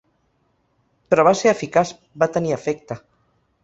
[1.13, 1.95] Però va ser eficaç,
[2.25, 3.03] va tenir efecte.